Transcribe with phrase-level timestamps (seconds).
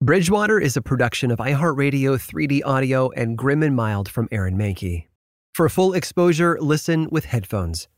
[0.00, 5.06] Bridgewater is a production of iHeartRadio 3D Audio and Grim and Mild from Aaron Mahnke.
[5.52, 7.88] For full exposure, listen with headphones.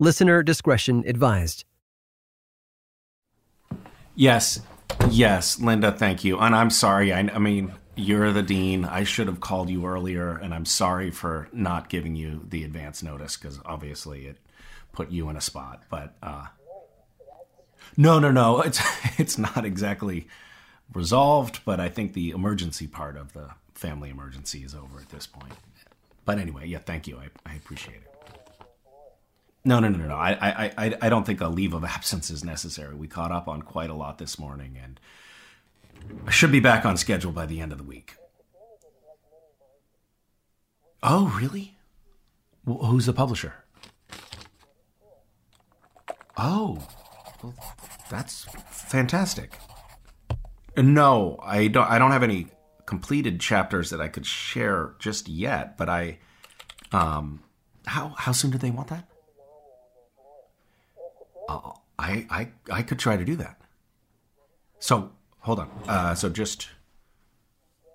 [0.00, 1.66] Listener discretion advised.
[4.14, 4.62] Yes,
[5.10, 6.38] yes, Linda, thank you.
[6.38, 7.12] And I'm sorry.
[7.12, 8.86] I, I mean, you're the dean.
[8.86, 13.02] I should have called you earlier, and I'm sorry for not giving you the advance
[13.02, 14.38] notice because obviously it
[14.92, 15.82] put you in a spot.
[15.90, 16.46] But uh,
[17.98, 18.62] no, no, no.
[18.66, 18.80] It's
[19.18, 20.26] it's not exactly
[20.92, 25.26] resolved, but I think the emergency part of the family emergency is over at this
[25.26, 25.54] point.
[26.24, 27.18] But anyway, yeah, thank you.
[27.18, 28.14] I, I appreciate it.
[29.64, 30.16] No, no, no, no, no.
[30.16, 32.94] I, I, I, don't think a leave of absence is necessary.
[32.94, 35.00] We caught up on quite a lot this morning, and
[36.26, 38.16] I should be back on schedule by the end of the week.
[41.02, 41.76] Oh, really?
[42.64, 43.54] Well, who's the publisher?
[46.36, 46.86] Oh,
[47.42, 47.54] well,
[48.10, 49.58] that's fantastic.
[50.76, 51.88] No, I don't.
[51.88, 52.48] I don't have any
[52.86, 55.76] completed chapters that I could share just yet.
[55.76, 56.18] But I,
[56.92, 57.42] um,
[57.86, 59.08] how how soon do they want that?
[61.48, 63.60] Uh, I I I could try to do that.
[64.78, 65.70] So hold on.
[65.86, 66.68] Uh, so just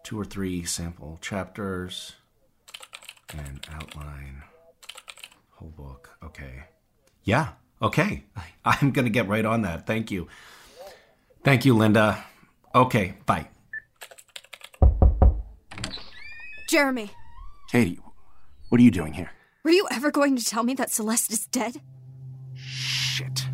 [0.03, 2.13] two or three sample chapters
[3.37, 4.43] and outline
[5.51, 6.17] whole book.
[6.23, 6.63] Okay.
[7.23, 7.49] Yeah.
[7.81, 8.23] Okay.
[8.65, 9.85] I'm gonna get right on that.
[9.85, 10.27] Thank you.
[11.43, 12.23] Thank you, Linda.
[12.73, 13.47] Okay, bye.
[16.69, 17.09] Jeremy,
[17.71, 17.99] Katie,
[18.69, 19.31] what are you doing here?
[19.63, 21.81] were you ever going to tell me that Celeste is dead?
[22.55, 23.48] Shit.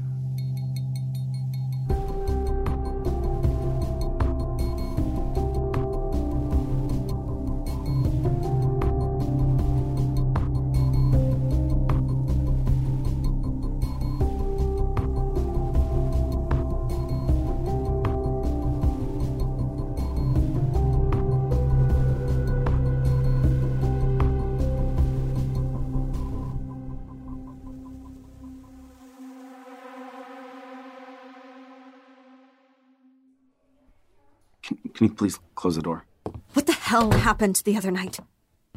[34.95, 36.06] Can, you please close the door?
[36.53, 38.19] What the hell happened the other night?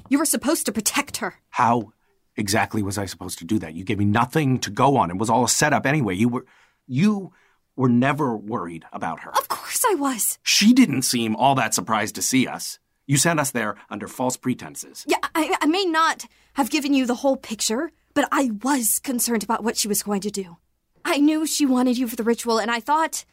[0.09, 1.34] You were supposed to protect her.
[1.51, 1.93] How
[2.37, 3.75] exactly was I supposed to do that?
[3.75, 5.11] You gave me nothing to go on.
[5.11, 6.15] It was all a setup anyway.
[6.15, 6.47] You were
[6.87, 7.33] you
[7.77, 9.31] were never worried about her.
[9.31, 10.39] Of course I was.
[10.43, 12.79] She didn't seem all that surprised to see us.
[13.06, 15.05] You sent us there under false pretenses.
[15.06, 19.45] Yeah, I, I may not have given you the whole picture, but I was concerned
[19.45, 20.56] about what she was going to do.
[21.05, 23.25] I knew she wanted you for the ritual, and I thought.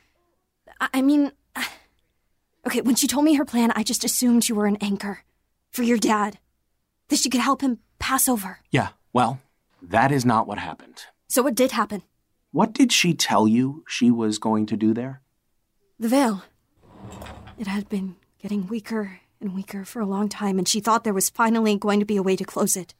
[0.79, 1.31] I mean.
[2.67, 5.23] Okay, when she told me her plan, I just assumed you were an anchor
[5.71, 6.39] for your dad.
[7.09, 8.59] That she could help him pass over.
[8.71, 9.39] Yeah, well,
[9.81, 11.03] that is not what happened.
[11.27, 12.01] So what did happen?
[12.51, 15.21] What did she tell you she was going to do there?
[15.99, 16.43] The veil.
[17.59, 21.13] It had been getting weaker and weaker for a long time, and she thought there
[21.13, 22.95] was finally going to be a way to close it.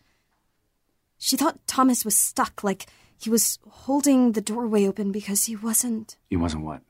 [1.18, 2.86] She thought Thomas was stuck, like
[3.18, 6.82] he was holding the doorway open because he wasn't He wasn't what?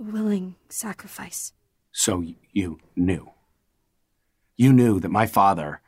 [0.00, 1.52] a willing sacrifice.
[1.92, 3.30] So you knew.
[4.56, 5.80] You knew that my father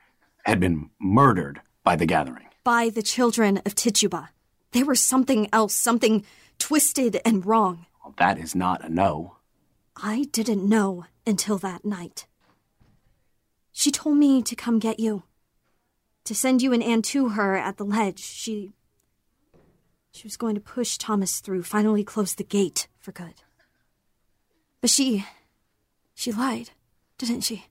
[0.45, 2.47] had been murdered by the gathering.
[2.65, 4.31] By the children of Tituba.
[4.73, 6.25] There was something else, something
[6.59, 7.87] twisted and wrong.
[8.03, 9.37] Well, that is not a no.
[9.97, 12.27] I didn't know until that night.
[13.73, 15.23] She told me to come get you.
[16.25, 18.21] To send you and Anne to her at the ledge.
[18.21, 18.73] She.
[20.13, 23.35] She was going to push Thomas through, finally close the gate for good.
[24.81, 25.27] But she.
[26.14, 26.70] She lied,
[27.19, 27.67] didn't she?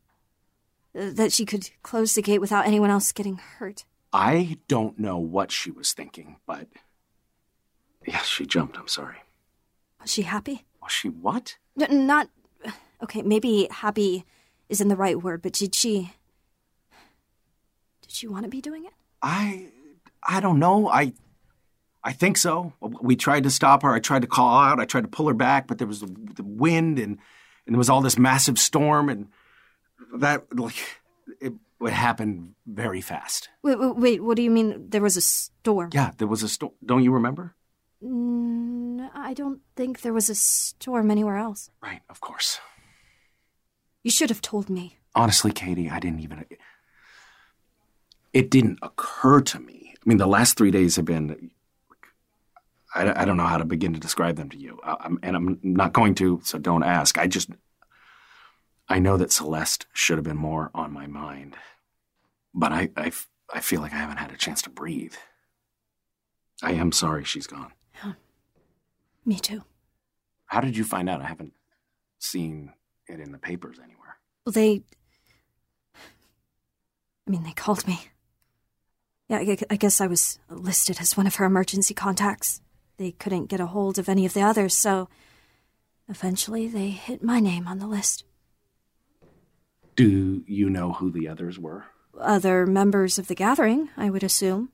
[0.97, 3.85] Uh, That she could close the gate without anyone else getting hurt.
[4.13, 6.67] I don't know what she was thinking, but.
[8.05, 8.77] Yes, she jumped.
[8.77, 9.17] I'm sorry.
[10.01, 10.65] Was she happy?
[10.81, 11.57] Was she what?
[11.79, 12.29] N- not
[13.03, 14.25] Okay, maybe happy
[14.69, 16.11] isn't the right word, but did she.
[18.01, 18.93] Did she want to be doing it?
[19.21, 19.67] I.
[20.23, 20.87] I don't know.
[20.89, 21.13] I.
[22.03, 22.73] I think so.
[22.79, 23.93] We tried to stop her.
[23.93, 24.79] I tried to call out.
[24.79, 27.19] I tried to pull her back, but there was the, the wind and,
[27.71, 29.29] and there was all this massive storm, and
[30.15, 30.75] that, like,
[31.39, 33.47] it, it happened very fast.
[33.63, 35.89] Wait, wait, wait, what do you mean there was a storm?
[35.93, 36.73] Yeah, there was a storm.
[36.85, 37.55] Don't you remember?
[38.03, 41.69] Mm, I don't think there was a storm anywhere else.
[41.81, 42.59] Right, of course.
[44.03, 44.97] You should have told me.
[45.15, 46.43] Honestly, Katie, I didn't even.
[48.33, 49.93] It didn't occur to me.
[49.95, 51.51] I mean, the last three days have been.
[52.93, 54.79] I, I don't know how to begin to describe them to you.
[54.83, 57.17] I, and I'm not going to, so don't ask.
[57.17, 57.49] I just.
[58.89, 61.55] I know that Celeste should have been more on my mind.
[62.53, 63.11] But I, I,
[63.53, 65.13] I feel like I haven't had a chance to breathe.
[66.61, 67.71] I am sorry she's gone.
[68.03, 68.13] Yeah.
[69.25, 69.63] Me too.
[70.47, 71.21] How did you find out?
[71.21, 71.53] I haven't
[72.19, 72.73] seen
[73.07, 74.17] it in the papers anywhere.
[74.45, 74.83] Well, they.
[77.25, 78.01] I mean, they called me.
[79.29, 82.59] Yeah, I, I guess I was listed as one of her emergency contacts.
[83.01, 85.09] They couldn't get a hold of any of the others, so
[86.07, 88.25] eventually they hit my name on the list.
[89.95, 91.85] Do you know who the others were?
[92.19, 94.69] Other members of the gathering, I would assume.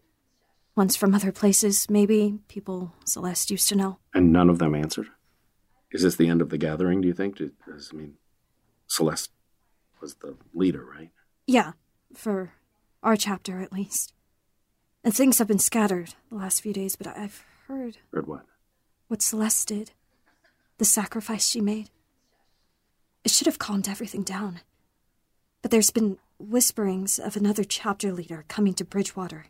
[0.75, 2.39] Ones from other places, maybe.
[2.50, 4.00] People Celeste used to know.
[4.13, 5.07] And none of them answered?
[5.94, 7.38] Is this the end of the gathering, do you think?
[7.38, 8.15] Does, I mean,
[8.88, 9.31] Celeste
[10.01, 11.12] was the leader, right?
[11.45, 11.71] Yeah,
[12.13, 12.51] for
[13.01, 14.12] our chapter at least.
[15.01, 17.97] And things have been scattered the last few days, but I've heard.
[18.13, 18.45] Heard what?
[19.07, 19.91] What Celeste did.
[20.77, 21.89] The sacrifice she made.
[23.23, 24.61] It should have calmed everything down.
[25.61, 29.47] But there's been whisperings of another chapter leader coming to Bridgewater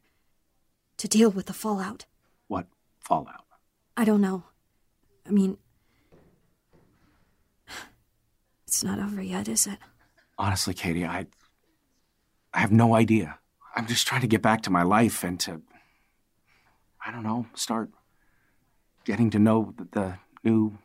[0.97, 2.05] to deal with the fallout.
[2.47, 2.67] What
[2.99, 3.45] fallout?
[3.95, 4.43] I don't know.
[5.27, 5.57] I mean,
[8.65, 9.77] it's not over yet, is it?
[10.37, 11.27] Honestly, Katie, I
[12.53, 13.37] I have no idea.
[13.75, 15.61] I'm just trying to get back to my life and to
[17.05, 17.91] I don't know, start
[19.07, 20.77] getting to know the, the new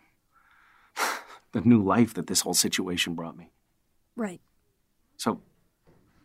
[1.53, 3.51] the new life that this whole situation brought me.
[4.17, 4.41] Right.
[5.17, 5.41] So,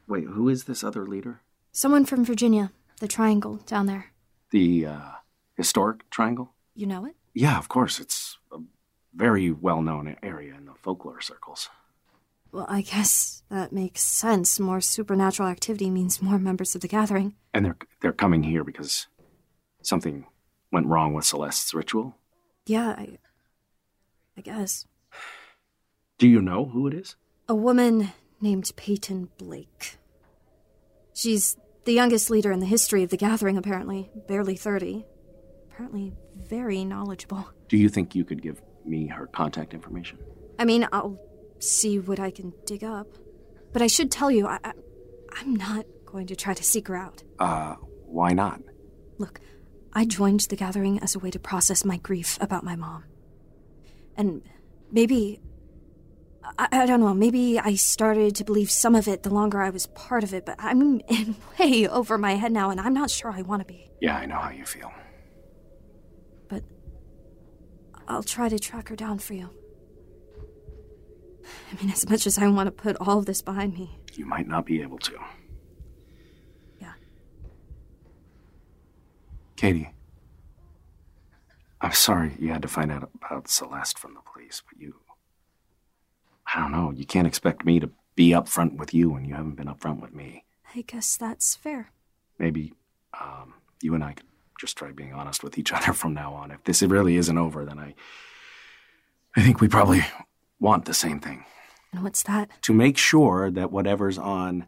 [0.07, 1.41] wait, who is this other leader?
[1.71, 4.13] Someone from Virginia, the Triangle down there.
[4.51, 5.11] The uh,
[5.55, 6.53] historic Triangle?
[6.75, 7.15] You know it?
[7.33, 7.99] Yeah, of course.
[7.99, 8.59] It's a
[9.13, 11.69] very well known area in the folklore circles.
[12.51, 14.59] Well, I guess that makes sense.
[14.59, 17.35] More supernatural activity means more members of the gathering.
[17.53, 19.07] And they're they're coming here because
[19.81, 20.25] something
[20.71, 22.15] went wrong with Celeste's ritual?
[22.65, 23.17] Yeah, I
[24.37, 24.85] I guess.
[26.17, 27.15] Do you know who it is?
[27.47, 28.09] A woman
[28.41, 29.97] named Peyton Blake.
[31.13, 34.11] She's the youngest leader in the history of the gathering, apparently.
[34.27, 35.05] Barely 30.
[35.71, 37.49] Apparently very knowledgeable.
[37.69, 40.19] Do you think you could give me her contact information?
[40.59, 41.19] I mean, I'll
[41.59, 43.07] see what I can dig up.
[43.73, 44.73] But I should tell you, I, I,
[45.39, 47.23] I'm not going to try to seek her out.
[47.39, 47.75] Uh,
[48.05, 48.61] why not?
[49.17, 49.39] Look,
[49.97, 53.05] I joined the gathering as a way to process my grief about my mom.
[54.15, 54.43] And
[54.91, 55.41] maybe
[56.59, 59.71] I, I, don't know, maybe I started to believe some of it the longer I
[59.71, 63.09] was part of it, but I'm in way over my head now, and I'm not
[63.09, 63.89] sure I want to be.
[63.99, 64.93] Yeah, I know how you feel.
[66.47, 66.61] But
[68.07, 69.49] I'll try to track her down for you.
[71.71, 74.27] I mean, as much as I want to put all of this behind me, you
[74.27, 75.17] might not be able to.
[79.57, 79.89] Katie,
[81.81, 84.95] I'm sorry you had to find out about Celeste from the police, but you
[86.55, 86.91] I don't know.
[86.91, 90.13] You can't expect me to be upfront with you when you haven't been upfront with
[90.13, 90.45] me.
[90.73, 91.91] I guess that's fair.
[92.39, 92.73] Maybe
[93.19, 94.27] um, you and I could
[94.59, 96.51] just try being honest with each other from now on.
[96.51, 97.95] If this really isn't over, then I,
[99.35, 100.05] I think we probably
[100.59, 101.45] want the same thing.
[101.91, 102.49] And what's that?
[102.63, 104.67] To make sure that whatever's on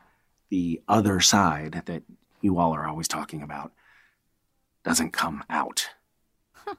[0.50, 2.03] the other side that
[2.41, 3.72] you all are always talking about
[4.83, 5.89] doesn't come out.
[6.53, 6.75] Huh.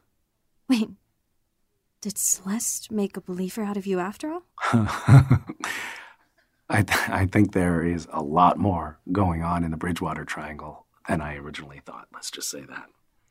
[0.69, 0.91] Wait,
[2.01, 4.43] did Celeste make a believer out of you after all?
[6.69, 10.87] I, th- I think there is a lot more going on in the Bridgewater Triangle
[11.09, 12.09] than I originally thought.
[12.13, 12.87] Let's just say that.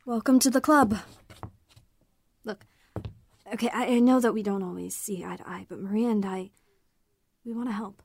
[0.06, 0.98] Welcome to the club.
[2.44, 2.66] Look,
[3.54, 6.26] okay, I, I know that we don't always see eye to eye, but Maria and
[6.26, 6.52] I,
[7.46, 8.04] we want to help.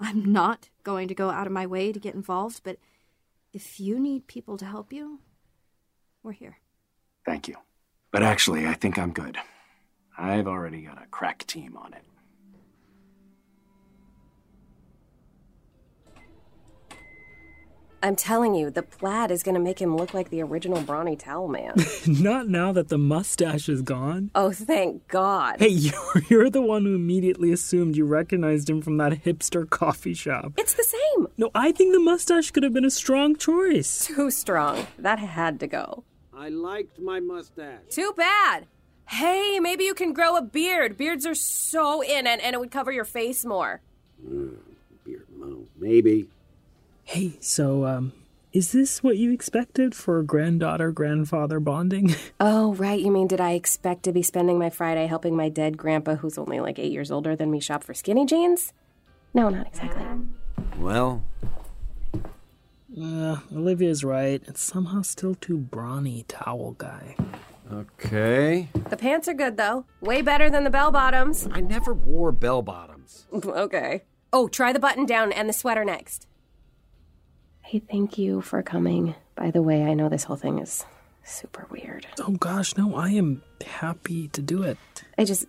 [0.00, 2.78] I'm not going to go out of my way to get involved, but
[3.56, 5.18] if you need people to help you,
[6.22, 6.58] we're here.
[7.24, 7.56] Thank you.
[8.10, 9.38] But actually, I think I'm good.
[10.18, 12.04] I've already got a crack team on it.
[18.06, 21.16] I'm telling you, the plaid is going to make him look like the original Brawny
[21.16, 21.74] Towel Man.
[22.06, 24.30] Not now that the mustache is gone.
[24.36, 25.56] oh, thank God.
[25.58, 30.14] Hey, you're, you're the one who immediately assumed you recognized him from that hipster coffee
[30.14, 30.52] shop.
[30.56, 31.26] It's the same.
[31.36, 34.06] No, I think the mustache could have been a strong choice.
[34.06, 34.86] Too strong.
[35.00, 36.04] That had to go.
[36.32, 37.90] I liked my mustache.
[37.90, 38.68] Too bad.
[39.08, 40.96] Hey, maybe you can grow a beard.
[40.96, 43.80] Beards are so in, and, and it would cover your face more.
[44.24, 44.50] Hmm,
[45.04, 46.28] beard, well, maybe.
[47.06, 48.12] Hey, so, um,
[48.52, 52.14] is this what you expected for granddaughter grandfather bonding?
[52.40, 53.00] Oh, right.
[53.00, 56.36] You mean, did I expect to be spending my Friday helping my dead grandpa, who's
[56.36, 58.72] only like eight years older than me, shop for skinny jeans?
[59.32, 60.04] No, not exactly.
[60.78, 61.22] Well,
[63.00, 64.42] uh, Olivia's right.
[64.46, 67.16] It's somehow still too brawny towel guy.
[67.72, 68.68] okay.
[68.90, 69.86] The pants are good, though.
[70.00, 71.48] Way better than the bell bottoms.
[71.52, 73.26] I never wore bell bottoms.
[73.32, 74.02] okay.
[74.32, 76.26] Oh, try the button down and the sweater next.
[77.66, 79.16] Hey, thank you for coming.
[79.34, 80.86] By the way, I know this whole thing is
[81.24, 82.06] super weird.
[82.20, 84.78] Oh gosh, no, I am happy to do it.
[85.18, 85.46] I just.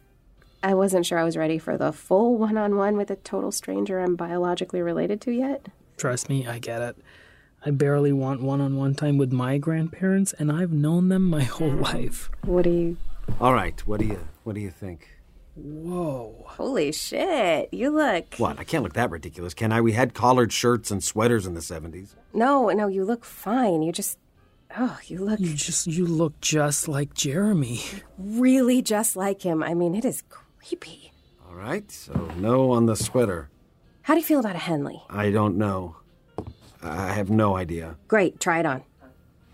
[0.63, 3.51] I wasn't sure I was ready for the full one on one with a total
[3.51, 5.67] stranger I'm biologically related to yet.
[5.95, 6.97] Trust me, I get it.
[7.63, 11.43] I barely want one on one time with my grandparents, and I've known them my
[11.43, 12.31] whole life.
[12.45, 12.97] What do you.
[13.39, 13.79] All right.
[13.85, 15.16] What do you What do you think?
[15.57, 16.45] Whoa.
[16.47, 18.35] Holy shit, you look.
[18.37, 18.59] What?
[18.59, 19.81] I can't look that ridiculous, can I?
[19.81, 22.15] We had collared shirts and sweaters in the seventies.
[22.33, 23.81] No, no, you look fine.
[23.81, 24.17] You just.
[24.77, 27.81] Oh, you look You just, you look just like Jeremy.
[28.17, 29.63] really just like him.
[29.63, 31.11] I mean, it is creepy.
[31.47, 31.89] All right.
[31.89, 33.49] So no on the sweater.
[34.03, 35.01] How do you feel about a Henley?
[35.09, 35.95] I don't know.
[36.83, 37.97] I have no idea.
[38.07, 38.83] Great, try it on.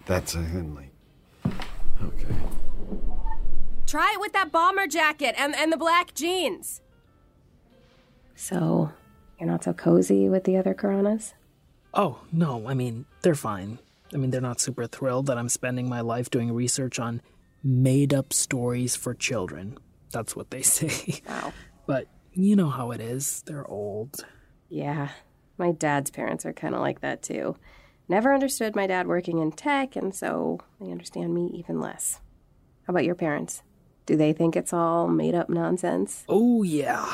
[0.06, 0.90] That's a Henley.
[2.04, 2.36] Okay.
[3.94, 6.82] Try it with that bomber jacket and, and the black jeans.
[8.34, 8.92] So,
[9.40, 11.34] you're not so cozy with the other Karanas?
[11.94, 13.78] Oh, no, I mean, they're fine.
[14.12, 17.22] I mean, they're not super thrilled that I'm spending my life doing research on
[17.64, 19.78] made up stories for children.
[20.12, 21.22] That's what they say.
[21.30, 21.54] Wow.
[21.86, 23.44] But you know how it is.
[23.46, 24.26] They're old.
[24.70, 25.10] Yeah,
[25.60, 27.58] my dad's parents are kind of like that too.
[28.10, 32.22] Never understood my dad working in tech, and so they understand me even less.
[32.88, 33.62] How about your parents?
[34.06, 36.26] Do they think it's all made up nonsense?
[36.28, 37.08] Oh, yeah.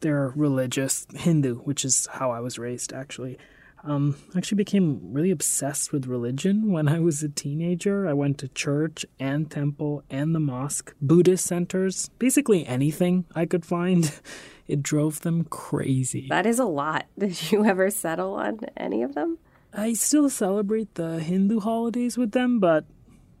[0.00, 3.38] They're religious, Hindu, which is how I was raised, actually.
[3.84, 8.06] Um, I actually became really obsessed with religion when I was a teenager.
[8.08, 13.64] I went to church and temple and the mosque, Buddhist centers, basically anything I could
[13.64, 14.12] find.
[14.68, 16.26] It drove them crazy.
[16.28, 17.06] That is a lot.
[17.18, 19.38] Did you ever settle on any of them?
[19.72, 22.84] I still celebrate the Hindu holidays with them, but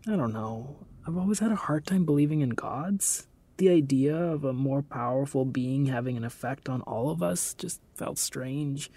[0.06, 0.76] I don't know.
[1.06, 3.28] I've always had a hard time believing in gods.
[3.58, 7.80] The idea of a more powerful being having an effect on all of us just
[7.94, 8.90] felt strange.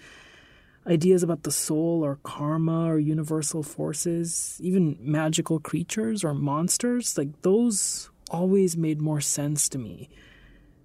[0.86, 7.42] Ideas about the soul or karma or universal forces, even magical creatures or monsters, like
[7.42, 10.08] those always made more sense to me.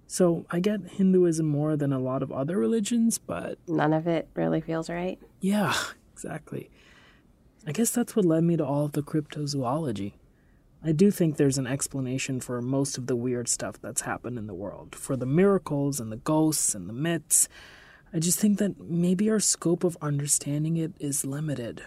[0.06, 4.28] So I get Hinduism more than a lot of other religions, but None of it
[4.34, 5.18] really feels right.
[5.40, 5.74] yeah,
[6.12, 6.70] exactly.
[7.66, 10.12] I guess that's what led me to all of the cryptozoology.
[10.84, 14.46] I do think there's an explanation for most of the weird stuff that's happened in
[14.46, 17.48] the world, for the miracles and the ghosts and the myths.
[18.12, 21.82] I just think that maybe our scope of understanding it is limited.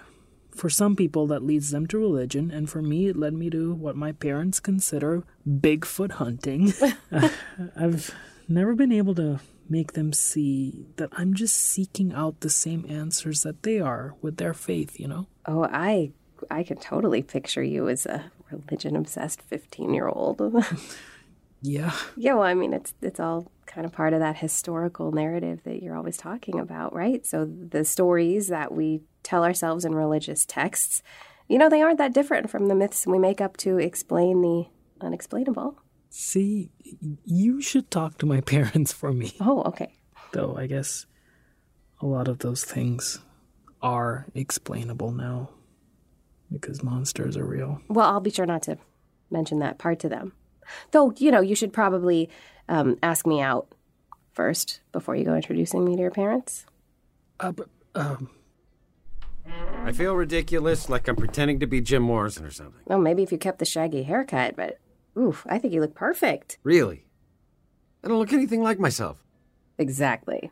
[0.51, 3.74] For some people, that leads them to religion, and for me, it led me to
[3.74, 6.74] what my parents consider Bigfoot hunting.
[7.77, 8.13] I've
[8.48, 13.43] never been able to make them see that I'm just seeking out the same answers
[13.43, 15.27] that they are with their faith, you know?
[15.46, 16.12] Oh, I
[16.50, 20.41] I can totally picture you as a religion obsessed 15-year-old.
[21.61, 21.93] Yeah.
[22.15, 25.83] yeah, well, I mean, it's it's all kind of part of that historical narrative that
[25.83, 27.25] you're always talking about, right?
[27.25, 31.03] So the stories that we tell ourselves in religious texts,
[31.47, 34.67] you know, they aren't that different from the myths we make up to explain the
[35.01, 35.77] unexplainable.
[36.09, 36.71] See,
[37.25, 39.33] you should talk to my parents for me.
[39.41, 39.93] Oh, okay.
[40.31, 41.05] Though I guess
[42.01, 43.19] a lot of those things
[43.81, 45.49] are explainable now
[46.51, 47.81] because monsters are real.
[47.87, 48.77] Well, I'll be sure not to
[49.29, 50.33] mention that part to them.
[50.91, 52.29] Though, you know, you should probably
[52.67, 53.67] um, ask me out
[54.33, 56.65] first before you go introducing me to your parents.
[57.39, 58.29] Uh, but, um,
[59.83, 62.81] I feel ridiculous, like I'm pretending to be Jim Morrison or something.
[62.85, 64.77] Well, maybe if you kept the shaggy haircut, but
[65.17, 66.57] oof, I think you look perfect.
[66.63, 67.05] Really?
[68.03, 69.23] I don't look anything like myself.
[69.77, 70.51] Exactly.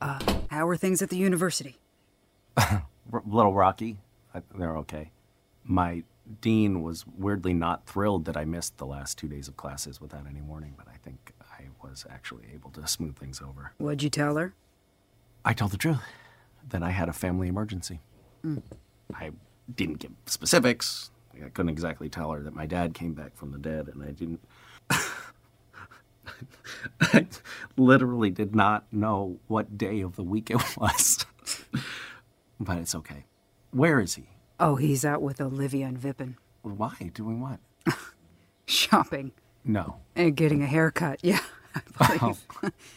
[0.00, 0.18] Uh,
[0.50, 1.76] how are things at the university?
[2.56, 2.82] A
[3.26, 3.98] little rocky.
[4.34, 5.10] I, they're okay.
[5.64, 6.04] My
[6.40, 10.26] dean was weirdly not thrilled that I missed the last two days of classes without
[10.28, 13.72] any warning, but I think I was actually able to smooth things over.
[13.78, 14.54] What'd you tell her?
[15.44, 15.98] I told the truth.
[16.68, 18.00] That I had a family emergency.
[18.44, 18.62] Mm.
[19.14, 19.30] I
[19.74, 21.10] didn't give specifics.
[21.34, 24.10] I couldn't exactly tell her that my dad came back from the dead, and I
[24.10, 24.40] didn't.
[27.00, 27.26] I
[27.76, 31.24] literally did not know what day of the week it was.
[32.58, 33.24] but it's okay.
[33.70, 34.28] Where is he?
[34.58, 36.34] Oh, he's out with Olivia and Vipin.
[36.62, 36.94] Why?
[37.14, 37.60] Doing what?
[38.66, 39.32] Shopping.
[39.64, 39.96] No.
[40.16, 41.40] And getting a haircut, yeah.
[42.00, 42.46] I believe.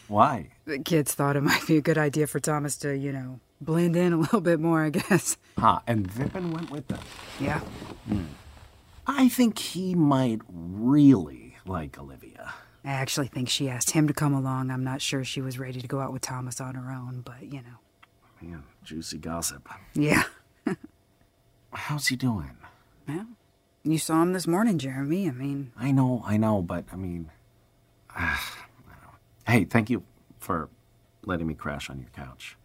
[0.08, 0.50] Why?
[0.64, 3.96] The kids thought it might be a good idea for Thomas to, you know, blend
[3.96, 5.36] in a little bit more, I guess.
[5.56, 5.80] Huh.
[5.86, 6.98] And Vipin went with them.
[7.40, 7.60] Yeah.
[8.08, 8.24] Hmm.
[9.06, 12.52] I think he might really like Olivia.
[12.84, 14.70] I actually think she asked him to come along.
[14.70, 17.42] I'm not sure she was ready to go out with Thomas on her own, but,
[17.42, 17.78] you know.
[18.42, 19.66] Man, juicy gossip.
[19.94, 20.24] Yeah.
[21.72, 22.50] How's he doing?
[23.08, 23.26] Well,
[23.84, 25.28] you saw him this morning, Jeremy.
[25.28, 27.30] I mean, I know, I know, but I mean,
[28.10, 28.38] I
[29.46, 30.02] hey, thank you
[30.38, 30.68] for
[31.24, 32.56] letting me crash on your couch.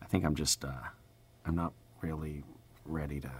[0.00, 0.70] I think I'm just, uh,
[1.44, 2.44] I'm not really
[2.86, 3.30] ready to,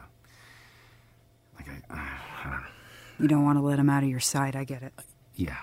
[1.57, 1.96] like, I, uh,
[2.44, 2.66] I don't know.
[3.20, 4.55] you don't want to let him out of your sight.
[4.55, 4.92] I get it.
[5.35, 5.57] Yeah.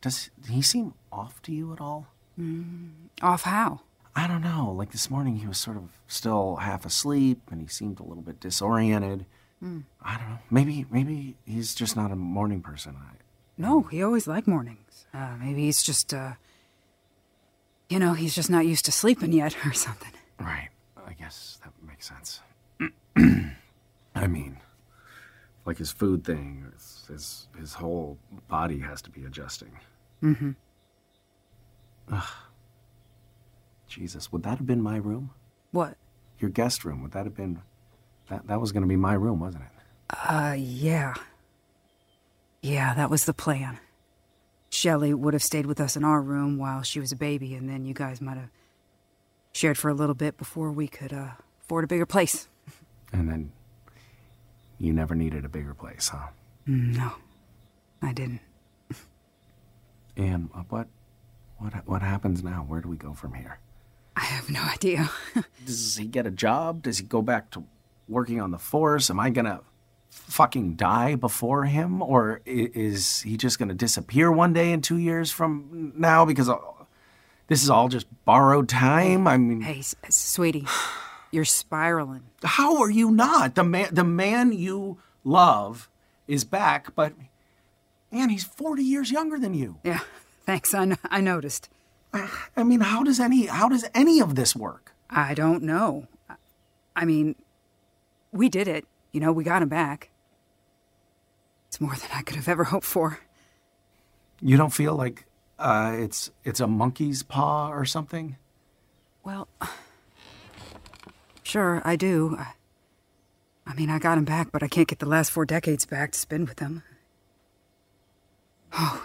[0.00, 2.06] Does he seem off to you at all?
[2.38, 2.90] Mm,
[3.22, 3.80] off how?
[4.16, 4.72] I don't know.
[4.76, 8.22] Like this morning, he was sort of still half asleep, and he seemed a little
[8.22, 9.26] bit disoriented.
[9.62, 9.84] Mm.
[10.02, 10.38] I don't know.
[10.50, 12.96] Maybe, maybe he's just not a morning person.
[12.98, 13.16] I,
[13.58, 15.06] No, he always liked mornings.
[15.12, 16.32] Uh, maybe he's just, uh,
[17.88, 20.12] you know, he's just not used to sleeping yet or something.
[20.40, 20.70] Right.
[21.06, 22.40] I guess that makes sense.
[24.14, 24.58] I mean,
[25.66, 26.72] like his food thing,
[27.10, 28.18] his, his whole
[28.48, 29.72] body has to be adjusting.
[30.22, 30.50] Mm-hmm.
[32.12, 32.28] Ugh.
[33.88, 35.30] Jesus, would that have been my room?
[35.72, 35.96] What?
[36.38, 37.02] Your guest room?
[37.02, 37.60] Would that have been?
[38.28, 40.16] That that was going to be my room, wasn't it?
[40.16, 41.14] Uh, yeah.
[42.62, 43.78] Yeah, that was the plan.
[44.70, 47.68] Shelley would have stayed with us in our room while she was a baby, and
[47.68, 48.50] then you guys might have
[49.52, 51.30] shared for a little bit before we could, uh,
[51.62, 52.48] afford a bigger place.
[53.12, 53.50] And then
[54.78, 56.28] you never needed a bigger place, huh?
[56.66, 57.12] No,
[58.02, 58.40] I didn't.
[60.16, 60.88] And uh, what
[61.58, 62.64] what what happens now?
[62.68, 63.58] Where do we go from here?
[64.16, 65.10] I have no idea.
[65.64, 66.82] Does he get a job?
[66.82, 67.64] Does he go back to
[68.08, 69.08] working on the force?
[69.08, 69.60] Am I gonna
[70.10, 75.30] fucking die before him, or is he just gonna disappear one day in two years
[75.30, 76.50] from now because
[77.46, 79.26] this is all just borrowed time?
[79.28, 80.66] I mean, Hey, s- sweetie,
[81.30, 82.24] you're spiraling.
[82.42, 83.88] how are you not the man?
[83.94, 85.88] The man you love
[86.30, 87.12] is back, but
[88.10, 89.78] man, he's forty years younger than you.
[89.84, 90.00] Yeah,
[90.46, 90.72] thanks.
[90.74, 91.68] I, n- I noticed.
[92.56, 94.92] I mean, how does any how does any of this work?
[95.08, 96.06] I don't know.
[96.28, 96.34] I-
[96.96, 97.36] I mean,
[98.32, 98.84] we did it.
[99.12, 100.10] You know, we got him back.
[101.68, 103.20] It's more than I could have ever hoped for.
[104.40, 105.24] You don't feel like
[105.58, 108.36] uh, it's it's a monkey's paw or something?
[109.22, 109.46] Well,
[111.42, 112.36] sure, I do.
[112.38, 112.52] I,
[113.70, 116.10] I mean, I got him back, but I can't get the last four decades back
[116.10, 116.82] to spend with him.
[118.72, 119.04] Oh,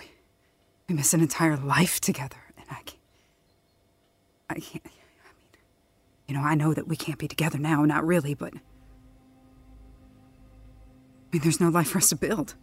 [0.90, 2.98] We miss an entire life together, and I can't.
[4.50, 4.84] I can't.
[4.86, 5.64] I mean,
[6.28, 8.56] you know, I know that we can't be together now, not really, but.
[8.56, 8.60] I
[11.32, 12.56] mean, there's no life for us to build.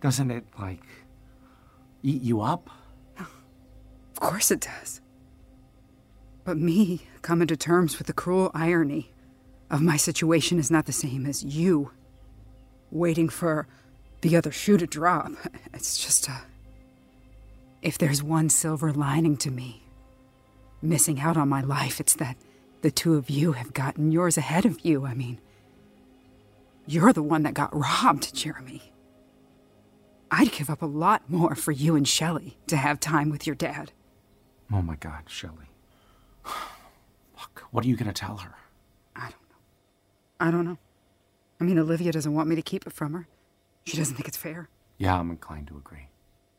[0.00, 0.80] Doesn't it, like,
[2.02, 2.70] eat you up?
[3.18, 5.02] Of course it does.
[6.44, 9.13] But me coming to terms with the cruel irony
[9.74, 11.90] of my situation is not the same as you
[12.92, 13.66] waiting for
[14.20, 15.32] the other shoe to drop.
[15.74, 16.42] It's just a.
[17.82, 19.82] If there's one silver lining to me,
[20.80, 22.36] missing out on my life, it's that
[22.82, 25.04] the two of you have gotten yours ahead of you.
[25.04, 25.40] I mean,
[26.86, 28.92] you're the one that got robbed, Jeremy.
[30.30, 33.56] I'd give up a lot more for you and Shelley to have time with your
[33.56, 33.90] dad.
[34.72, 35.70] Oh my God, Shelley.
[36.44, 38.54] Fuck, what are you gonna tell her?
[40.40, 40.78] I don't know.
[41.60, 43.26] I mean, Olivia doesn't want me to keep it from her.
[43.84, 44.68] She doesn't think it's fair.
[44.98, 46.08] Yeah, I'm inclined to agree.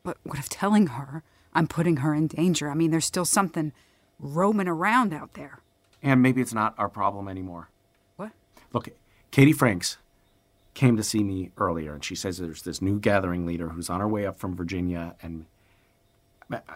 [0.04, 2.70] But what if telling her I'm putting her in danger?
[2.70, 3.74] I mean, there's still something
[4.20, 5.60] roaming around out there.
[6.02, 7.70] And maybe it's not our problem anymore.
[8.16, 8.32] What?
[8.72, 8.90] Look,
[9.32, 9.98] Katie Franks
[10.76, 14.02] came to see me earlier, and she says there's this new gathering leader who's on
[14.02, 15.46] her way up from Virginia, and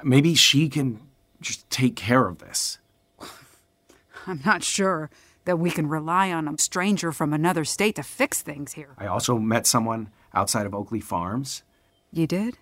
[0.04, 1.00] maybe she can
[1.42, 2.80] just take care of this.
[4.28, 5.10] I'm not sure
[5.50, 8.90] that we can rely on a stranger from another state to fix things here.
[9.00, 11.64] I also met someone outside of Oakley Farms.
[12.12, 12.60] You did?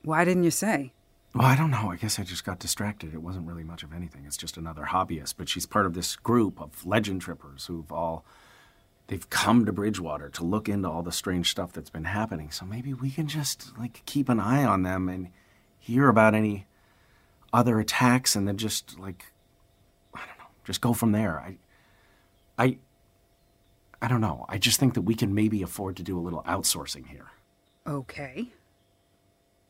[0.00, 0.94] Why didn't you say?
[1.34, 1.90] Well, I don't know.
[1.90, 3.12] I guess I just got distracted.
[3.12, 4.24] It wasn't really much of anything.
[4.24, 8.24] It's just another hobbyist, but she's part of this group of legend trippers who've all
[9.08, 12.50] they've come to Bridgewater to look into all the strange stuff that's been happening.
[12.50, 15.28] So maybe we can just like keep an eye on them and
[15.78, 16.66] hear about any
[17.52, 19.36] other attacks and then just like I don't know,
[20.68, 21.40] just go from there.
[21.40, 21.56] I
[22.58, 22.76] I
[24.02, 24.44] I don't know.
[24.50, 27.30] I just think that we can maybe afford to do a little outsourcing here.
[27.86, 28.48] Okay.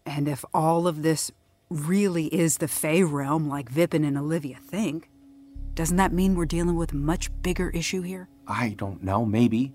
[0.04, 1.30] And if all of this
[1.70, 5.08] really is the Fey realm like Vipin and Olivia think,
[5.74, 8.28] doesn't that mean we're dealing with a much bigger issue here?
[8.48, 9.72] I don't know, maybe.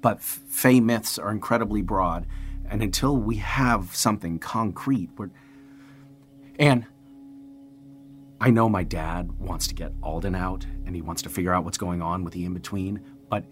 [0.00, 2.26] But Fey myths are incredibly broad,
[2.68, 5.30] and until we have something concrete, we're.
[6.58, 6.86] And
[8.40, 11.64] I know my dad wants to get Alden out, and he wants to figure out
[11.64, 13.44] what's going on with the in between, but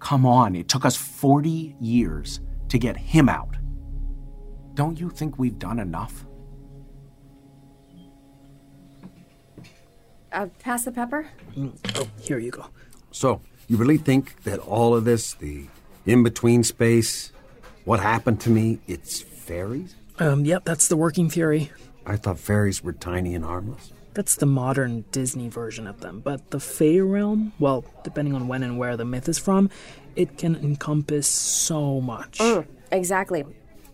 [0.00, 3.56] come on, it took us 40 years to get him out.
[4.74, 6.26] Don't you think we've done enough?
[10.30, 11.26] Uh, pass the pepper?
[11.96, 12.66] Oh, here you go.
[13.10, 15.66] So, you really think that all of this, the
[16.04, 17.32] in between space,
[17.84, 19.96] what happened to me, it's fairies?
[20.18, 21.72] Um, yep, that's the working theory.
[22.04, 23.92] I thought fairies were tiny and harmless.
[24.18, 26.18] That's the modern Disney version of them.
[26.18, 29.70] But the Fey realm, well, depending on when and where the myth is from,
[30.16, 32.38] it can encompass so much.
[32.38, 33.44] Mm, exactly.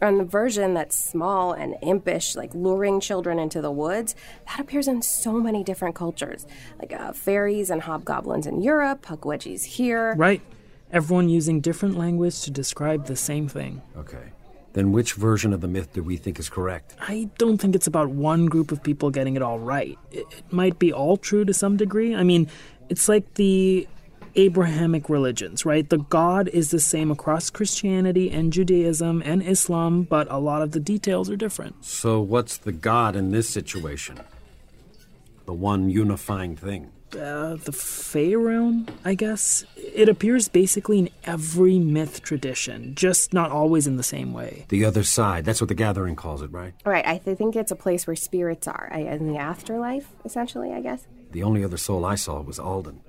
[0.00, 4.14] And the version that's small and impish, like luring children into the woods,
[4.46, 6.46] that appears in so many different cultures.
[6.78, 10.14] Like uh, fairies and hobgoblins in Europe, pukwudgies here.
[10.16, 10.40] Right.
[10.90, 13.82] Everyone using different language to describe the same thing.
[13.94, 14.32] Okay.
[14.74, 16.96] Then which version of the myth do we think is correct?
[17.00, 19.96] I don't think it's about one group of people getting it all right.
[20.10, 22.14] It, it might be all true to some degree.
[22.14, 22.48] I mean,
[22.88, 23.86] it's like the
[24.34, 25.88] Abrahamic religions, right?
[25.88, 30.72] The God is the same across Christianity and Judaism and Islam, but a lot of
[30.72, 31.84] the details are different.
[31.84, 34.18] So, what's the God in this situation?
[35.46, 36.90] The one unifying thing?
[37.14, 39.64] Uh, the Fey realm, I guess.
[39.76, 44.66] It appears basically in every myth tradition, just not always in the same way.
[44.68, 45.44] The other side.
[45.44, 46.74] That's what the gathering calls it, right?
[46.84, 47.06] Right.
[47.06, 50.80] I th- think it's a place where spirits are, I, in the afterlife, essentially, I
[50.80, 51.06] guess.
[51.30, 53.00] The only other soul I saw was Alden.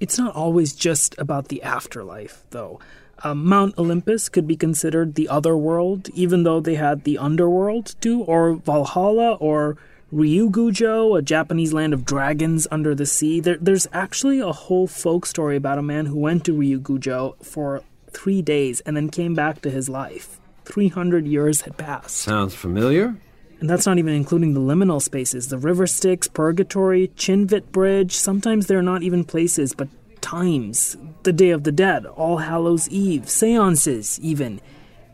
[0.00, 2.80] It's not always just about the afterlife, though.
[3.24, 7.96] Um, Mount Olympus could be considered the other world, even though they had the underworld
[8.00, 9.76] too, or Valhalla, or
[10.12, 13.40] Ryugujo, a Japanese land of dragons under the sea.
[13.40, 17.82] There, there's actually a whole folk story about a man who went to Ryugujo for
[18.10, 20.40] three days and then came back to his life.
[20.64, 22.16] 300 years had passed.
[22.16, 23.16] Sounds familiar?
[23.60, 28.14] And that's not even including the liminal spaces the River Styx, Purgatory, Chinvat Bridge.
[28.14, 29.88] Sometimes they're not even places, but
[30.22, 30.96] times.
[31.24, 34.60] The Day of the Dead, All Hallows Eve, seances, even.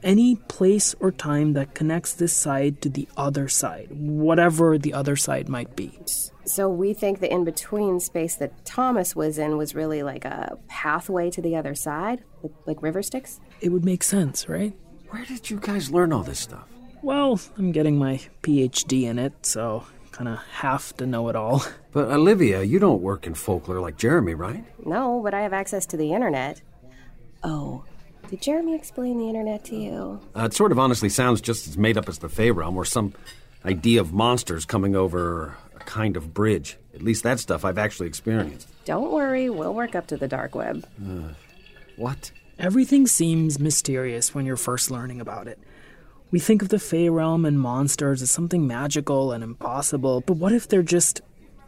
[0.05, 5.17] Any place or time that connects this side to the other side, whatever the other
[5.17, 5.99] side might be.
[6.45, 10.59] So we think the in between space that Thomas was in was really like a
[10.69, 13.40] pathway to the other side, like, like River Styx?
[13.62, 14.77] It would make sense, right?
[15.09, 16.69] Where did you guys learn all this stuff?
[17.01, 21.64] Well, I'm getting my PhD in it, so kind of have to know it all.
[21.93, 24.64] But Olivia, you don't work in folklore like Jeremy, right?
[24.85, 26.61] No, but I have access to the internet.
[27.45, 27.85] Oh,
[28.35, 30.20] Did Jeremy explain the internet to you?
[30.35, 32.85] Uh, it sort of honestly sounds just as made up as the Fey realm, or
[32.85, 33.14] some
[33.64, 36.77] idea of monsters coming over a kind of bridge.
[36.97, 38.66] At least that stuff I've actually experienced.
[38.87, 40.85] Don't worry, we'll work up to the dark web.
[41.01, 41.35] Uh,
[41.94, 42.33] what?
[42.59, 45.61] Everything seems mysterious when you're first learning about it.
[46.33, 50.51] We think of the Fey realm and monsters as something magical and impossible, but what
[50.51, 51.20] if they're just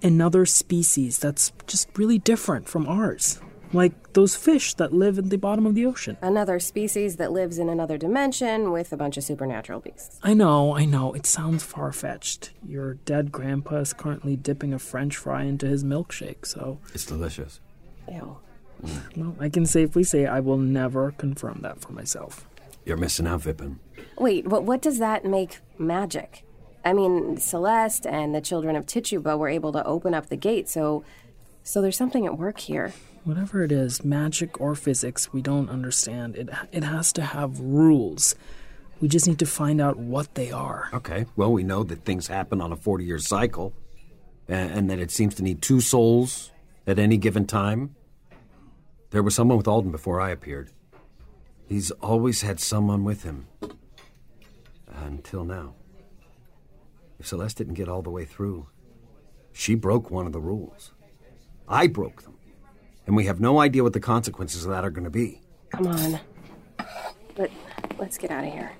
[0.02, 3.40] another species that's just really different from ours?
[3.76, 6.16] Like those fish that live at the bottom of the ocean.
[6.22, 10.18] Another species that lives in another dimension with a bunch of supernatural beasts.
[10.22, 12.50] I know, I know, it sounds far fetched.
[12.66, 16.78] Your dead grandpa is currently dipping a french fry into his milkshake, so.
[16.94, 17.60] It's delicious.
[18.08, 18.38] Ew.
[18.82, 19.16] Mm.
[19.16, 22.46] Well, I can safely say I will never confirm that for myself.
[22.84, 23.76] You're missing out, Vipin.
[24.18, 26.44] Wait, but what does that make magic?
[26.84, 30.68] I mean, Celeste and the children of Tituba were able to open up the gate,
[30.68, 31.04] so
[31.66, 32.92] so there's something at work here.
[33.24, 36.36] Whatever it is, magic or physics, we don't understand.
[36.36, 38.36] It it has to have rules.
[39.00, 40.88] We just need to find out what they are.
[40.94, 41.26] Okay.
[41.34, 43.74] Well, we know that things happen on a 40-year cycle,
[44.48, 46.52] and, and that it seems to need two souls
[46.86, 47.96] at any given time.
[49.10, 50.70] There was someone with Alden before I appeared.
[51.68, 53.48] He's always had someone with him.
[53.60, 53.70] Uh,
[55.04, 55.74] until now.
[57.18, 58.68] If Celeste didn't get all the way through,
[59.52, 60.92] she broke one of the rules.
[61.68, 62.34] I broke them.
[63.06, 65.40] And we have no idea what the consequences of that are going to be.
[65.70, 66.20] Come on.
[67.36, 67.50] Let,
[67.98, 68.72] let's get out of here.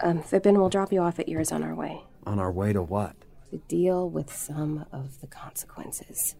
[0.00, 2.02] Um, Vipin will drop you off at yours on our way.
[2.26, 3.16] On our way to what?
[3.50, 6.36] To deal with some of the consequences.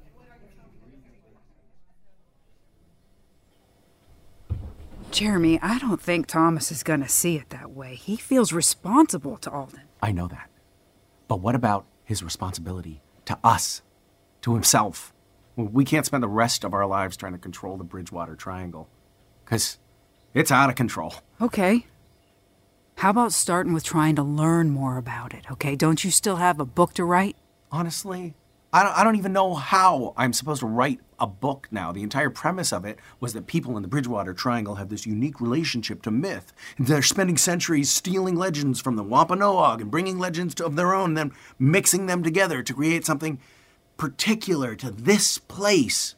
[5.11, 7.97] Jeremy, I don't think Thomas is going to see it that way.
[7.97, 9.81] He feels responsible to Alden.
[10.01, 10.51] I know that.
[11.27, 13.83] But what about his responsibility to us,
[14.43, 15.13] to himself?
[15.57, 18.89] We can't spend the rest of our lives trying to control the Bridgewater Triangle.
[19.45, 19.79] Because
[20.33, 21.15] it's out of control.
[21.41, 21.87] Okay.
[22.97, 25.75] How about starting with trying to learn more about it, okay?
[25.75, 27.37] Don't you still have a book to write?
[27.73, 28.35] Honestly,
[28.73, 31.93] I don't, I don't even know how I'm supposed to write a book now.
[31.93, 35.41] The entire premise of it was that people in the Bridgewater Triangle have this unique
[35.41, 36.53] relationship to myth.
[36.79, 41.17] They're spending centuries stealing legends from the Wampanoag and bringing legends of their own, and
[41.17, 43.41] then mixing them together to create something
[44.01, 46.15] particular to this place.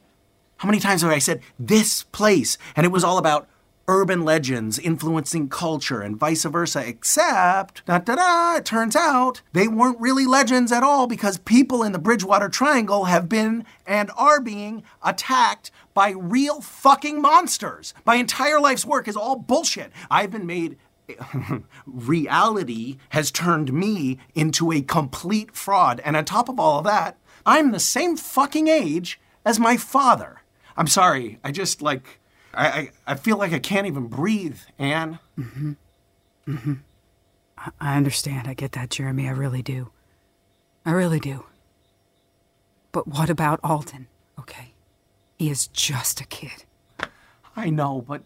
[0.59, 2.57] How many times have I said this place?
[2.77, 3.49] And it was all about
[3.88, 9.66] urban legends influencing culture and vice versa, except, da da da, it turns out they
[9.66, 14.40] weren't really legends at all because people in the Bridgewater Triangle have been and are
[14.40, 17.95] being attacked by real fucking monsters.
[18.07, 19.90] My entire life's work is all bullshit.
[20.09, 20.77] I've been made.
[21.87, 26.01] reality has turned me into a complete fraud.
[26.05, 30.42] And on top of all of that, I'm the same fucking age as my father.
[30.76, 32.20] I'm sorry, I just like.
[32.55, 35.18] I, I, I feel like I can't even breathe, Anne.
[35.38, 35.72] Mm-hmm.
[36.46, 36.74] Mm-hmm.
[37.57, 38.46] I, I understand.
[38.46, 39.26] I get that, Jeremy.
[39.26, 39.90] I really do.
[40.85, 41.46] I really do.
[42.90, 44.09] But what about Alden?
[44.38, 44.74] Okay.
[45.38, 46.64] He is just a kid.
[47.57, 48.22] I know, but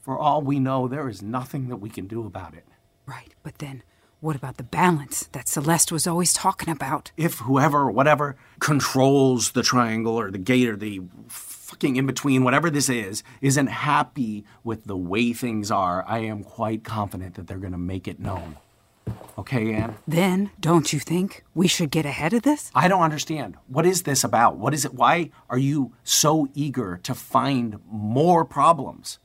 [0.00, 2.64] for all we know, there is nothing that we can do about it.
[3.06, 3.82] Right, but then
[4.24, 7.12] what about the balance that Celeste was always talking about?
[7.14, 12.70] If whoever, whatever, controls the triangle or the gate or the fucking in between, whatever
[12.70, 17.58] this is, isn't happy with the way things are, I am quite confident that they're
[17.58, 18.56] going to make it known.
[19.36, 19.96] Okay, Anne?
[20.08, 22.70] Then, don't you think we should get ahead of this?
[22.74, 23.56] I don't understand.
[23.66, 24.56] What is this about?
[24.56, 24.94] What is it?
[24.94, 29.18] Why are you so eager to find more problems?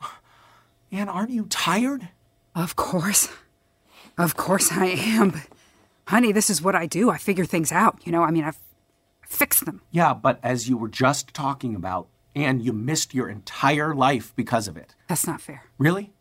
[0.92, 2.10] Anne, aren't you tired?
[2.54, 3.28] Of course.
[4.18, 5.30] Of course I am.
[5.30, 5.46] But,
[6.06, 7.08] honey, this is what I do.
[7.08, 8.00] I figure things out.
[8.04, 8.58] You know, I mean, I've
[9.22, 9.80] fixed them.
[9.90, 14.68] Yeah, but as you were just talking about, and you missed your entire life because
[14.68, 14.94] of it.
[15.08, 15.64] That's not fair.
[15.78, 16.12] Really?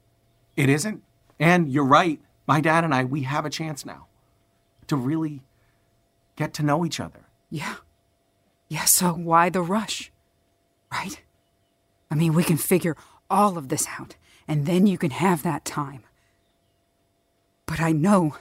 [0.56, 1.04] It isn't?
[1.40, 2.20] And you're right.
[2.48, 4.08] My dad and I, we have a chance now
[4.88, 5.44] to really
[6.36, 7.28] get to know each other.
[7.50, 7.76] Yeah.
[8.68, 10.12] Yeah, so why the rush?
[10.92, 11.22] Right?
[12.10, 12.96] I mean, we can figure
[13.30, 14.16] all of this out,
[14.48, 16.04] and then you can have that time.
[17.68, 18.36] But I know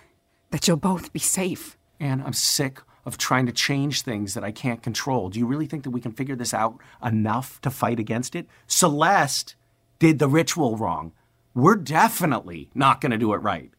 [0.51, 1.77] that you'll both be safe.
[2.01, 5.29] And I'm sick of trying to change things that I can't control.
[5.29, 8.47] Do you really think that we can figure this out enough to fight against it?
[8.67, 9.55] Celeste
[9.99, 11.13] did the ritual wrong.
[11.55, 13.71] We're definitely not going to do it right.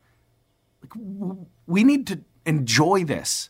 [0.82, 0.94] Like,
[1.68, 3.50] we need to enjoy this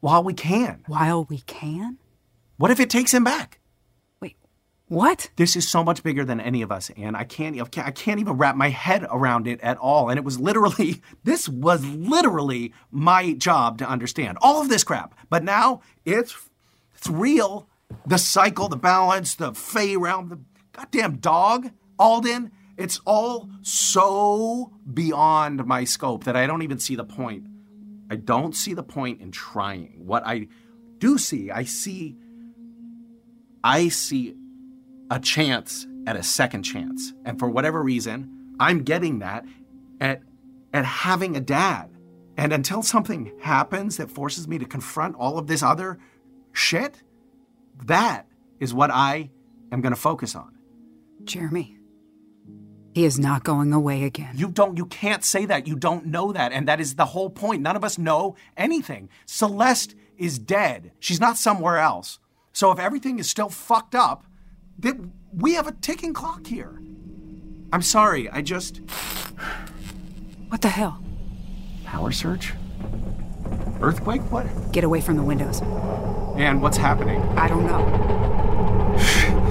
[0.00, 0.84] while we can.
[0.86, 1.98] While we can?
[2.56, 3.58] What if it takes him back?
[4.88, 5.30] What?
[5.34, 8.34] This is so much bigger than any of us, and I can't, I can't even
[8.34, 10.08] wrap my head around it at all.
[10.08, 15.14] And it was literally, this was literally my job to understand all of this crap.
[15.28, 16.36] But now it's,
[16.94, 17.68] it's real.
[18.06, 20.38] The cycle, the balance, the fey realm, the
[20.72, 22.52] goddamn dog, Alden.
[22.76, 27.46] It's all so beyond my scope that I don't even see the point.
[28.10, 30.02] I don't see the point in trying.
[30.04, 30.48] What I
[30.98, 32.16] do see, I see
[33.64, 34.36] I see
[35.10, 37.12] a chance at a second chance.
[37.24, 39.44] And for whatever reason, I'm getting that
[40.00, 40.22] at
[40.72, 41.90] at having a dad.
[42.36, 45.98] And until something happens that forces me to confront all of this other
[46.52, 47.02] shit,
[47.84, 48.26] that
[48.60, 49.30] is what I
[49.72, 50.54] am going to focus on.
[51.24, 51.78] Jeremy,
[52.94, 54.34] he is not going away again.
[54.36, 55.66] You don't you can't say that.
[55.66, 57.62] You don't know that and that is the whole point.
[57.62, 59.08] None of us know anything.
[59.24, 60.92] Celeste is dead.
[60.98, 62.18] She's not somewhere else.
[62.52, 64.24] So if everything is still fucked up,
[64.78, 66.80] then we have a ticking clock here.
[67.72, 68.28] I'm sorry.
[68.30, 68.78] I just
[70.48, 71.02] What the hell?
[71.84, 72.52] power surge?
[73.80, 74.22] Earthquake?
[74.32, 74.46] What?
[74.72, 75.60] Get away from the windows.
[76.36, 77.20] And what's happening?
[77.38, 77.82] I don't know.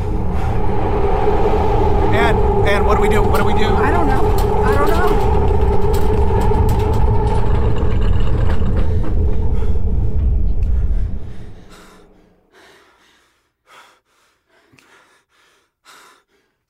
[2.16, 2.38] And
[2.70, 3.22] and what do we do?
[3.22, 3.66] What do we do?
[3.68, 4.64] I don't know.
[4.64, 5.36] I don't know.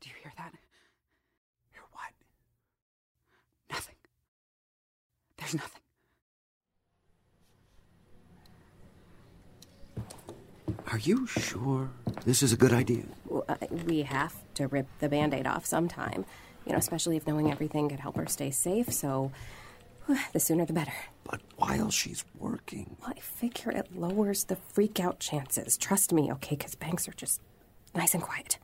[0.01, 0.53] Do you hear that?
[1.71, 2.13] Hear what?
[3.71, 3.95] Nothing.
[5.45, 5.81] There's nothing.
[10.91, 11.91] Are you sure
[12.25, 13.03] this is a good idea?
[13.47, 13.55] Uh,
[13.85, 16.25] we have to rip the band aid off sometime,
[16.65, 19.31] you know, especially if knowing everything could help her stay safe, so
[20.33, 20.93] the sooner the better.
[21.29, 22.95] But while she's working.
[23.01, 25.77] Well, I figure it lowers the freak out chances.
[25.77, 26.55] Trust me, okay?
[26.55, 27.39] Because banks are just
[27.93, 28.57] nice and quiet.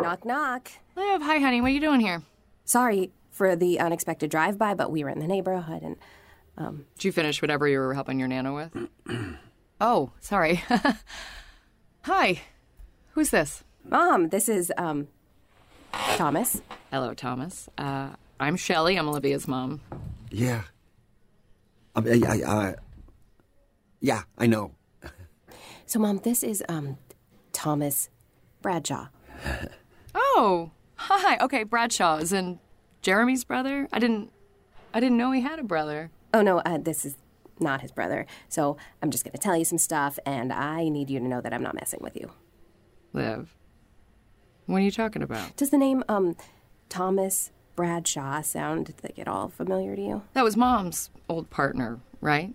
[0.00, 0.70] Knock, knock.
[0.96, 1.60] Liv, hi, honey.
[1.60, 2.22] What are you doing here?
[2.64, 5.96] Sorry for the unexpected drive by, but we were in the neighborhood and.
[6.56, 8.88] Um, Did you finish whatever you were helping your Nana with?
[9.80, 10.62] oh, sorry.
[12.02, 12.42] hi.
[13.10, 13.64] Who's this?
[13.84, 15.08] Mom, this is, um,
[15.92, 16.62] Thomas.
[16.92, 17.68] Hello, Thomas.
[17.76, 18.96] Uh, I'm Shelley.
[18.96, 19.80] I'm Olivia's mom.
[20.30, 20.62] Yeah.
[21.96, 22.74] Um, I, I, I,
[24.00, 24.72] yeah, I know.
[25.86, 26.96] So, Mom, this is, um,
[27.52, 28.08] Thomas
[28.62, 29.08] Bradshaw.
[30.16, 31.36] Oh, hi.
[31.38, 32.60] Okay, Bradshaw is in
[33.04, 33.86] Jeremy's brother.
[33.92, 34.32] I didn't.
[34.94, 36.10] I didn't know he had a brother.
[36.32, 37.16] Oh, no, uh, this is
[37.60, 38.26] not his brother.
[38.48, 41.40] So, I'm just going to tell you some stuff, and I need you to know
[41.40, 42.32] that I'm not messing with you.
[43.12, 43.54] Liv.
[44.66, 45.54] What are you talking about?
[45.56, 46.36] Does the name, um,
[46.88, 50.22] Thomas Bradshaw sound like at all familiar to you?
[50.32, 52.54] That was mom's old partner, right?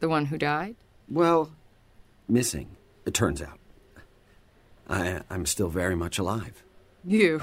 [0.00, 0.76] The one who died?
[1.08, 1.52] Well,
[2.28, 3.58] missing, it turns out.
[4.88, 6.62] I, I'm still very much alive.
[7.04, 7.42] You.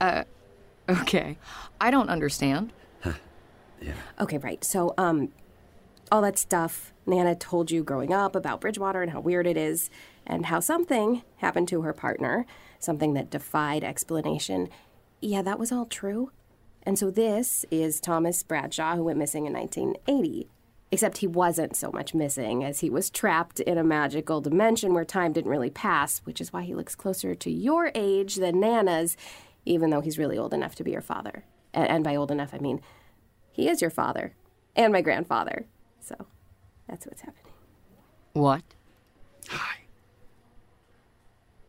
[0.00, 0.24] Uh,
[0.88, 1.38] okay.
[1.80, 2.72] I don't understand.
[3.80, 3.92] Yeah.
[4.18, 4.64] Okay, right.
[4.64, 5.32] So, um,
[6.10, 9.90] all that stuff Nana told you growing up about Bridgewater and how weird it is,
[10.26, 12.46] and how something happened to her partner,
[12.78, 14.68] something that defied explanation.
[15.20, 16.30] Yeah, that was all true.
[16.82, 20.48] And so this is Thomas Bradshaw, who went missing in 1980.
[20.92, 25.04] Except he wasn't so much missing as he was trapped in a magical dimension where
[25.04, 29.16] time didn't really pass, which is why he looks closer to your age than Nana's,
[29.66, 31.44] even though he's really old enough to be your father.
[31.74, 32.80] And, and by old enough, I mean
[33.52, 34.34] he is your father
[34.74, 35.66] and my grandfather.
[36.00, 36.14] So
[36.88, 37.52] that's what's happening.
[38.32, 38.62] What?
[39.48, 39.80] Hi.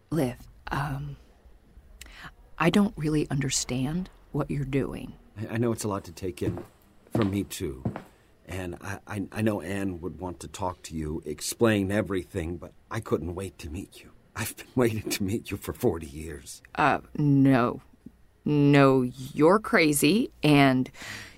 [0.10, 0.36] Liv,
[0.72, 1.18] um,
[2.58, 5.14] I don't really understand what you're doing.
[5.38, 6.64] I- I know it's a lot to take in
[7.12, 7.84] from me, too.
[8.48, 12.72] And I, I, I know Anne would want to talk to you, explain everything, but
[12.90, 14.12] I couldn't wait to meet you.
[14.38, 16.62] I've been waiting to meet you for 40 years.
[16.76, 17.82] Uh, no.
[18.46, 19.02] No,
[19.34, 20.90] you're crazy and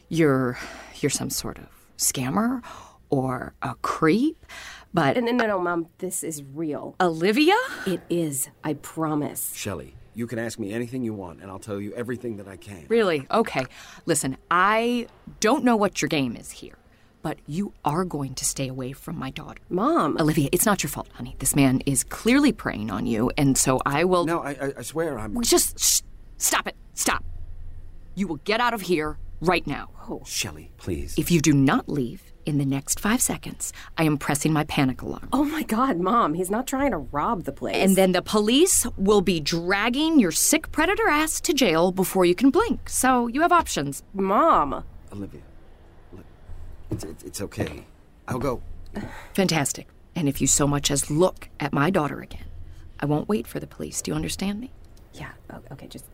[0.10, 0.60] you're
[1.00, 2.62] you're some sort of scammer
[3.10, 4.46] or a creep.
[4.94, 6.96] But No, no, no, Mom, this is real.
[7.00, 7.56] Olivia?
[7.88, 9.56] It is, I promise.
[9.56, 12.58] Shelley, you can ask me anything you want, and I'll tell you everything that I
[12.58, 12.86] can.
[12.90, 13.26] Really?
[13.32, 13.66] Okay.
[14.06, 15.08] Listen, I
[15.40, 16.76] don't know what your game is here,
[17.22, 19.62] but you are going to stay away from my daughter.
[19.70, 20.18] Mom.
[20.20, 21.36] Olivia, it's not your fault, honey.
[21.40, 24.26] This man is clearly preying on you, and so I will.
[24.26, 25.42] No, I, I, I swear I'm.
[25.42, 26.02] Just sh-
[26.38, 26.76] stop it.
[26.94, 27.24] Stop.
[28.16, 29.90] You will get out of here right now.
[30.10, 30.22] Oh.
[30.26, 31.16] Shelley, please.
[31.18, 35.02] If you do not leave in the next five seconds, I am pressing my panic
[35.02, 35.30] alarm.
[35.32, 37.76] Oh my god, Mom, he's not trying to rob the place.
[37.76, 42.36] And then the police will be dragging your sick predator ass to jail before you
[42.36, 42.90] can blink.
[42.90, 44.04] So you have options.
[44.14, 44.84] Mom.
[45.12, 45.49] Olivia, look,
[46.92, 47.86] it's, it's, it's okay.
[48.28, 48.62] I'll go.
[49.34, 49.88] Fantastic.
[50.16, 52.46] And if you so much as look at my daughter again,
[53.00, 54.02] I won't wait for the police.
[54.02, 54.72] Do you understand me?
[55.14, 55.32] Yeah,
[55.72, 56.06] okay, just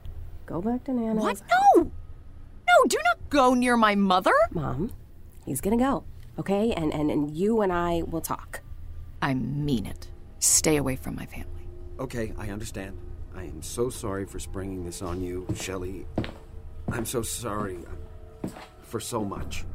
[0.45, 1.19] go back to Nana.
[1.19, 1.41] What?
[1.75, 1.83] No!
[1.83, 4.33] No, do not go near my mother.
[4.51, 4.91] Mom,
[5.45, 6.03] he's gonna go,
[6.37, 6.71] okay?
[6.73, 8.61] And, and, and you and I will talk.
[9.21, 10.07] I mean it.
[10.39, 11.49] stay away from my family.
[11.99, 12.97] Okay, I understand.
[13.35, 16.05] I am so sorry for springing this on you, Shelley.
[16.91, 17.79] I'm so sorry
[18.43, 18.49] uh,
[18.83, 19.65] for so much.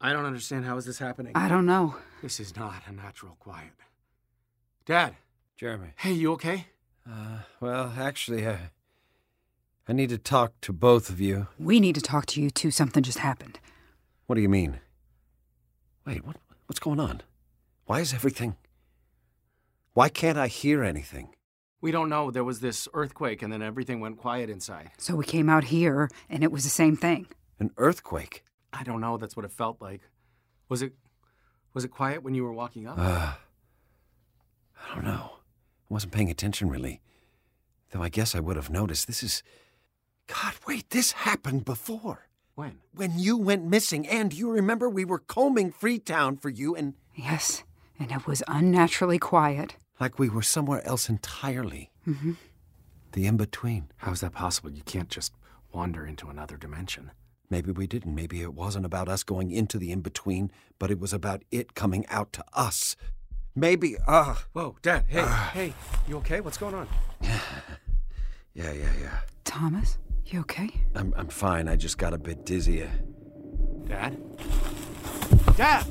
[0.00, 1.32] I don't understand how is this happening.
[1.34, 1.96] I don't know.
[2.22, 3.72] This is not a natural quiet.
[4.86, 5.14] Dad.
[5.56, 5.88] Jeremy.
[5.96, 6.68] Hey, you okay?
[7.06, 8.70] Uh, well, actually, I,
[9.86, 11.48] I need to talk to both of you.
[11.58, 12.70] We need to talk to you too.
[12.70, 13.60] Something just happened.
[14.26, 14.80] What do you mean?
[16.06, 17.20] Wait, what, what's going on?
[17.84, 18.56] Why is everything.
[19.92, 21.34] Why can't I hear anything?
[21.82, 22.30] We don't know.
[22.30, 24.92] There was this earthquake and then everything went quiet inside.
[24.96, 27.26] So we came out here and it was the same thing.
[27.58, 28.44] An earthquake?
[28.72, 29.16] I don't know.
[29.16, 30.00] That's what it felt like.
[30.68, 30.92] Was it
[31.74, 32.98] was it quiet when you were walking up?
[32.98, 33.32] Uh,
[34.90, 35.30] I don't know.
[35.34, 37.00] I wasn't paying attention really.
[37.90, 39.06] Though I guess I would have noticed.
[39.06, 39.42] This is
[40.26, 42.28] God, wait, this happened before.
[42.54, 42.78] When?
[42.94, 47.64] When you went missing, and you remember we were combing Freetown for you and Yes,
[47.98, 49.76] and it was unnaturally quiet.
[49.98, 51.90] like we were somewhere else entirely.
[52.06, 52.32] Mm-hmm.
[53.12, 53.90] The in between.
[53.98, 54.70] How is that possible?
[54.70, 55.32] You can't just
[55.72, 57.10] wander into another dimension.
[57.50, 58.14] Maybe we didn't.
[58.14, 61.74] Maybe it wasn't about us going into the in between, but it was about it
[61.74, 62.94] coming out to us.
[63.56, 64.44] Maybe, ah.
[64.52, 65.74] Whoa, Dad, hey, hey,
[66.08, 66.40] you okay?
[66.40, 66.88] What's going on?
[68.52, 69.18] Yeah, yeah, yeah.
[69.44, 69.96] Thomas,
[70.26, 70.68] you okay?
[70.96, 71.68] I'm, I'm fine.
[71.68, 72.84] I just got a bit dizzy.
[73.86, 74.20] Dad?
[75.56, 75.86] Dad!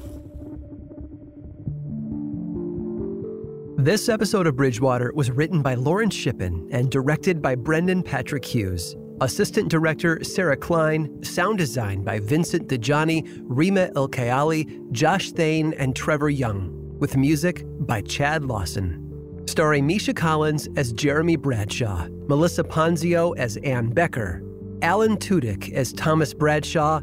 [3.77, 8.97] This episode of Bridgewater was written by Lauren Shippen and directed by Brendan Patrick Hughes.
[9.21, 15.93] Assistant director Sarah Klein, sound design by Vincent Dejani, Rima El Kayali, Josh Thane, and
[15.93, 19.43] Trevor Young, with music by Chad Lawson.
[19.45, 24.41] Starring Misha Collins as Jeremy Bradshaw, Melissa Ponzio as Ann Becker,
[24.81, 27.01] Alan Tudyk as Thomas Bradshaw,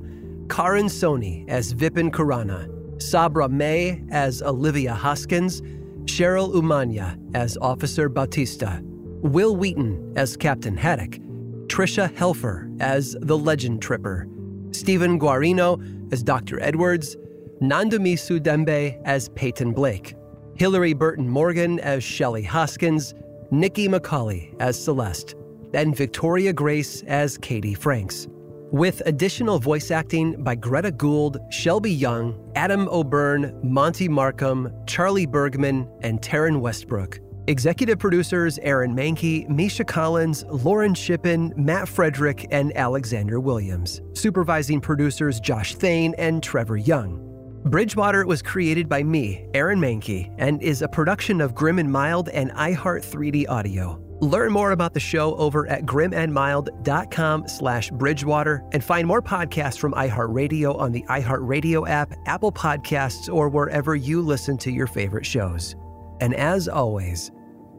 [0.48, 5.60] Karan Soni as Vipin Kurana, Sabra May as Olivia Hoskins,
[6.06, 8.80] Cheryl Umanya as Officer Bautista,
[9.20, 11.18] Wil Wheaton as Captain Haddock,
[11.66, 14.28] Tricia Helfer as the Legend Tripper,
[14.72, 16.60] Stephen Guarino as Dr.
[16.60, 17.16] Edwards,
[17.60, 20.14] Nandamisu Dembe as Peyton Blake,
[20.56, 23.14] Hilarie Burton Morgan as Shelley Hoskins,
[23.50, 25.34] Nikki McCauley as Celeste,
[25.74, 28.28] and Victoria Grace as Katie Franks.
[28.72, 35.88] With additional voice acting by Greta Gould, Shelby Young, Adam O'Byrne, Monty Markham, Charlie Bergman,
[36.00, 37.20] and Taryn Westbrook.
[37.48, 44.02] Executive producers Aaron Mahnke, Misha Collins, Lauren Shippen, Matt Frederick, and Alexander Williams.
[44.14, 47.22] Supervising producers Josh Thane and Trevor Young.
[47.66, 52.28] Bridgewater was created by me, Aaron Mahnke, and is a production of Grim and Mild
[52.30, 54.02] and iHeart 3D Audio.
[54.20, 59.92] Learn more about the show over at grimandmild.com slash bridgewater and find more podcasts from
[59.92, 65.76] iHeartRadio on the iHeartRadio app, Apple Podcasts, or wherever you listen to your favorite shows.
[66.20, 67.30] And as always,